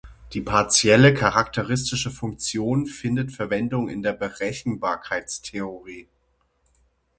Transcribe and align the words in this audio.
Die 0.33 0.41
partielle 0.41 1.13
charakteristische 1.13 2.09
Funktion 2.09 2.87
findet 2.87 3.31
Verwendung 3.31 3.87
in 3.87 4.01
der 4.01 4.13
Berechenbarkeitstheorie. 4.13 6.07